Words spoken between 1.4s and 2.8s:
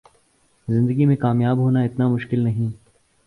ہونا اتنا مشکل نہیں